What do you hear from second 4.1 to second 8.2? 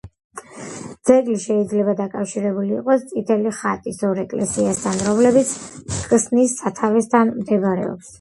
ეკლესიასთან, რომლებიც ქსნის სათავესთან მდებარეობს.